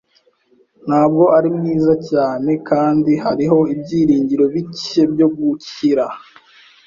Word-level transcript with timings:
Ntabwo 0.85 1.23
ari 1.37 1.49
mwiza 1.57 1.93
cyane, 2.09 2.51
kandi 2.69 3.11
hariho 3.23 3.57
ibyiringiro 3.73 4.45
bike 4.53 5.01
byo 5.13 5.27
gukira 5.37 6.05